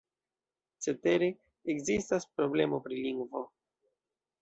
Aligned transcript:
Cetere, 0.85 1.27
ekzistas 1.75 2.27
problemo 2.39 2.83
pri 2.89 3.01
lingvo. 3.07 3.47